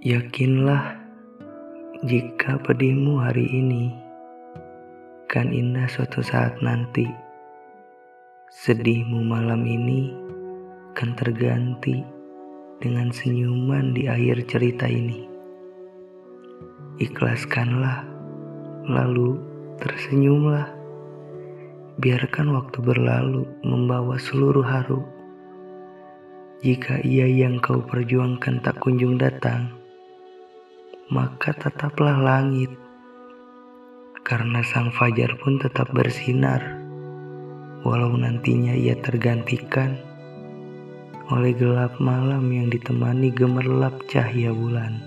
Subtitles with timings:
[0.00, 0.96] Yakinlah
[2.08, 3.92] jika pedihmu hari ini
[5.28, 7.04] kan indah suatu saat nanti.
[8.48, 10.08] Sedihmu malam ini
[10.96, 12.00] kan terganti
[12.80, 15.28] dengan senyuman di akhir cerita ini.
[16.96, 18.00] Ikhlaskanlah,
[18.88, 19.36] lalu
[19.84, 20.64] tersenyumlah.
[22.00, 25.04] Biarkan waktu berlalu membawa seluruh haru.
[26.64, 29.79] Jika ia yang kau perjuangkan tak kunjung datang,
[31.10, 32.70] maka tetaplah langit,
[34.22, 36.62] karena sang fajar pun tetap bersinar,
[37.82, 39.98] walau nantinya ia tergantikan
[41.34, 45.02] oleh gelap malam yang ditemani gemerlap cahaya bulan.